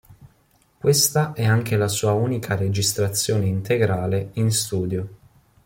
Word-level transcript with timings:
Questa 0.79 1.33
è 1.33 1.45
anche 1.45 1.77
la 1.77 1.87
sua 1.87 2.13
unica 2.13 2.55
registrazione 2.55 3.45
integrale 3.45 4.31
in 4.33 4.49
studio. 4.51 5.09